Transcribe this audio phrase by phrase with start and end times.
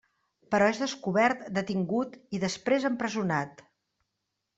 [0.53, 3.63] Però és descobert, detingut i després empresonat.